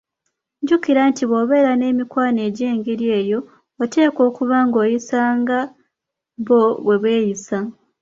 Jjukira 0.61 1.01
nti 1.09 1.23
bw'obeera 1.29 1.71
n'emikwano 1.77 2.39
egy'engeri 2.47 3.05
eyo, 3.19 3.39
oteekwa 3.83 4.21
okuba 4.29 4.57
nga 4.65 4.77
oyisa 4.83 5.21
nga 5.39 5.59
bo 6.45 6.61
bwebayisa. 6.83 7.57